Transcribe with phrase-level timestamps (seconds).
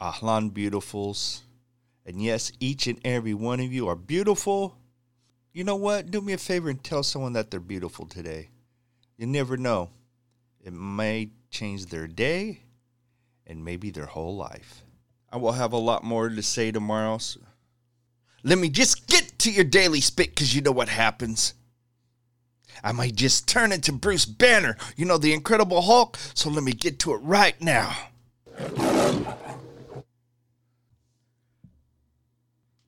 [0.00, 1.40] Ahlan Beautifuls.
[2.06, 4.76] And yes, each and every one of you are beautiful.
[5.52, 6.10] You know what?
[6.10, 8.50] Do me a favor and tell someone that they're beautiful today.
[9.16, 9.90] You never know.
[10.62, 12.60] It may change their day
[13.46, 14.82] and maybe their whole life.
[15.30, 17.18] I will have a lot more to say tomorrow.
[17.18, 17.40] So
[18.42, 21.54] let me just get to your daily spit because you know what happens.
[22.82, 26.18] I might just turn into Bruce Banner, you know, the Incredible Hulk.
[26.34, 27.96] So let me get to it right now.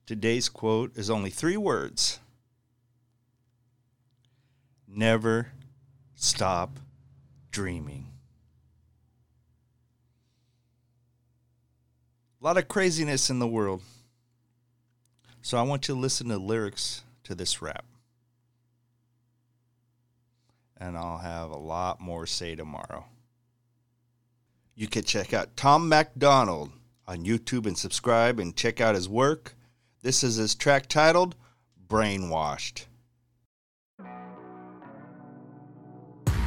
[0.07, 2.19] Today's quote is only three words
[4.87, 5.51] Never
[6.15, 6.79] stop
[7.51, 8.07] dreaming.
[12.41, 13.81] A lot of craziness in the world.
[15.41, 17.83] So I want you to listen to lyrics to this rap.
[20.77, 23.03] And I'll have a lot more say tomorrow.
[24.73, 26.71] You can check out Tom MacDonald
[27.05, 29.56] on YouTube and subscribe and check out his work.
[30.07, 31.35] This is his track titled
[31.89, 32.85] Brainwashed.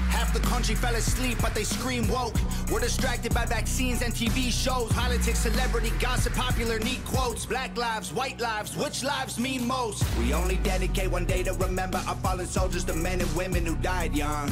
[0.08, 2.36] Half the country fell asleep, but they scream woke.
[2.72, 7.44] We're distracted by vaccines and TV shows, politics, celebrity gossip, popular neat quotes.
[7.44, 10.04] Black lives, white lives, which lives mean most?
[10.16, 13.76] We only dedicate one day to remember our fallen soldiers, the men and women who
[13.76, 14.50] died young.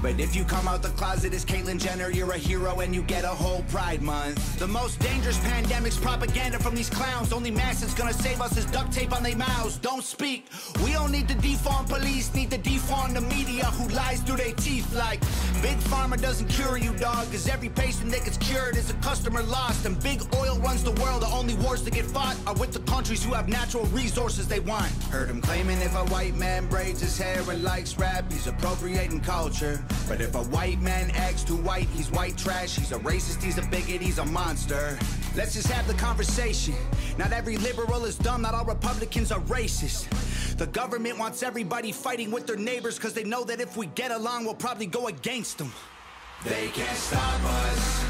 [0.00, 3.02] But if you come out the closet as Caitlyn Jenner, you're a hero and you
[3.02, 4.58] get a whole Pride Month.
[4.58, 7.32] The most dangerous pandemic's propaganda from these clowns.
[7.32, 9.76] Only mask that's gonna save us is duct tape on their mouths.
[9.78, 10.46] Don't speak.
[10.84, 14.54] We don't need to defund police, need to defund the media who lies through their
[14.54, 15.20] teeth like
[15.62, 17.30] Big Pharma doesn't cure you, dog.
[17.32, 19.84] Cause every patient that gets cured is a customer lost.
[19.86, 21.22] And big oil runs the world.
[21.22, 24.60] The only wars that get fought are with the countries who have natural resources they
[24.60, 24.90] want.
[25.10, 29.20] Heard him claiming if a white man braids his hair and likes rap, he's appropriating
[29.20, 29.84] culture.
[30.08, 32.76] But if a white man acts too white, he's white trash.
[32.76, 34.98] He's a racist, he's a bigot, he's a monster.
[35.36, 36.74] Let's just have the conversation.
[37.18, 40.08] Not every liberal is dumb, not all Republicans are racist.
[40.56, 44.10] The government wants everybody fighting with their neighbors because they know that if we get
[44.10, 45.72] along, we'll probably go against them.
[46.44, 48.04] They can't stop us,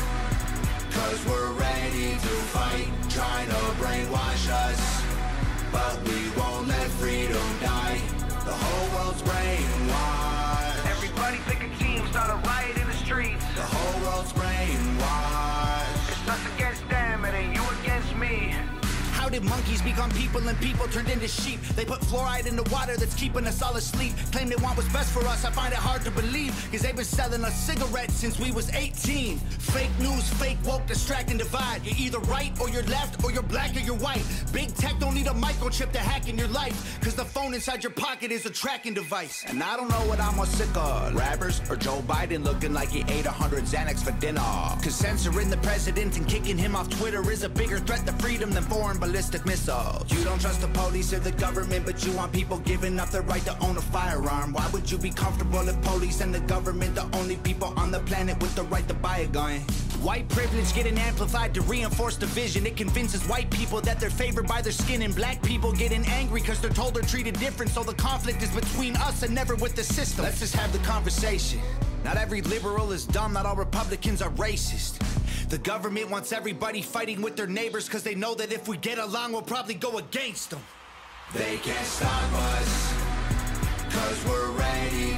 [0.92, 5.02] cause we're ready to fight, trying to brainwash us.
[5.72, 8.00] But we won't let freedom die.
[8.44, 9.77] The whole world's brainwashed.
[19.44, 21.60] Monkeys become people and people turned into sheep?
[21.76, 24.12] They put fluoride in the water that's keeping us all asleep.
[24.32, 26.52] Claim they want what's best for us, I find it hard to believe.
[26.70, 29.38] Cause they've been selling us cigarettes since we was 18.
[29.38, 31.84] Fake news, fake woke, distract and divide.
[31.84, 34.24] You're either right or you're left, or you're black or you're white.
[34.52, 37.00] Big tech don't need a microchip to hack in your life.
[37.02, 39.44] Cause the phone inside your pocket is a tracking device.
[39.46, 41.14] And I don't know what I'm more sick of.
[41.14, 44.40] Rappers or Joe Biden looking like he ate 100 Xanax for dinner.
[44.40, 48.50] Cause censoring the president and kicking him off Twitter is a bigger threat to freedom
[48.50, 48.98] than foreign
[49.30, 50.10] ballistic missiles.
[50.10, 53.22] You don't trust the police or the government, but you want people giving up their
[53.22, 54.52] right to own a firearm.
[54.52, 58.00] Why would you be comfortable if police and the government the only people on the
[58.00, 59.60] planet with the right to buy a gun?
[60.00, 62.66] White privilege getting amplified to reinforce division.
[62.66, 66.40] It convinces white people that they're favored by their skin, and black people getting angry
[66.40, 67.72] because they're told they're treated different.
[67.72, 70.24] So the conflict is between us and never with the system.
[70.24, 71.60] Let's just have the conversation.
[72.04, 75.02] Not every liberal is dumb, not all Republicans are racist.
[75.48, 78.98] The government wants everybody fighting with their neighbors because they know that if we get
[78.98, 80.60] along, we'll probably go against them.
[81.32, 82.94] They can't stop us,
[83.90, 85.17] cause we're ready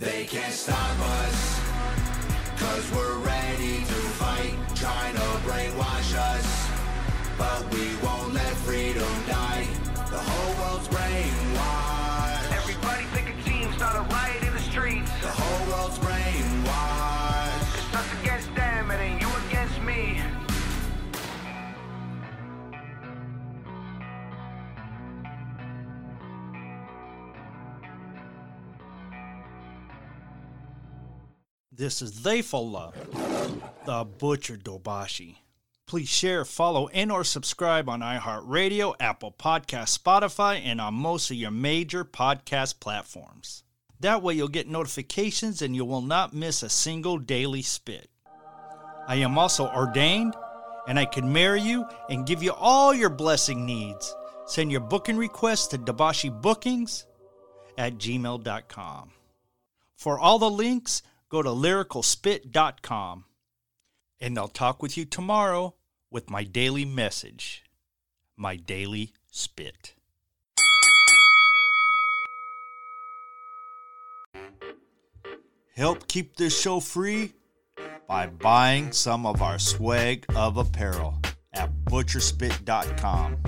[0.00, 1.60] They can't stop us,
[2.56, 3.29] cause we're ready
[31.80, 32.94] This is They Love.
[33.86, 35.36] The Butcher Dobashi.
[35.86, 41.38] Please share, follow, and or subscribe on iHeartRadio, Apple Podcast, Spotify, and on most of
[41.38, 43.64] your major podcast platforms.
[43.98, 48.10] That way you'll get notifications and you will not miss a single daily spit.
[49.08, 50.36] I am also ordained
[50.86, 54.14] and I can marry you and give you all your blessing needs.
[54.44, 57.06] Send your booking requests to debashibookings
[57.78, 59.12] at gmail.com.
[59.96, 63.24] For all the links, go to lyricalspit.com.
[64.20, 65.74] And I'll talk with you tomorrow
[66.10, 67.64] with my daily message,
[68.36, 69.94] my daily spit.
[75.74, 77.32] Help keep this show free
[78.06, 81.18] by buying some of our swag of apparel
[81.54, 83.38] at butcherspit.com.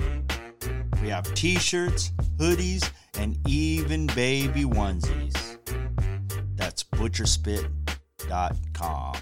[1.01, 2.89] We have t shirts, hoodies,
[3.19, 5.42] and even baby onesies.
[7.03, 9.15] Butcherspit.com.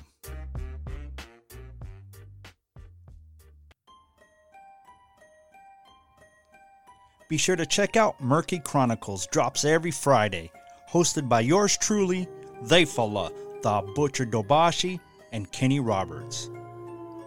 [7.28, 10.52] Be sure to check out Murky Chronicles, drops every Friday,
[10.92, 12.28] hosted by yours truly,
[12.66, 13.32] Theyfala,
[13.64, 15.00] the Butcher Dobashi,
[15.32, 16.52] and Kenny Roberts.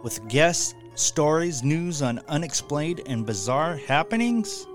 [0.04, 4.68] With guests, stories, news on unexplained and bizarre happenings.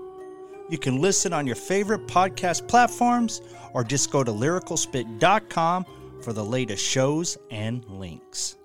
[0.70, 3.42] You can listen on your favorite podcast platforms
[3.74, 5.84] or just go to lyricalspit.com
[6.22, 8.56] for the latest shows and links.